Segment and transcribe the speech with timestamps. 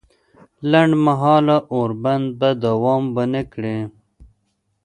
[0.71, 3.77] لنډ مهاله اوربند به دوام ونه کړي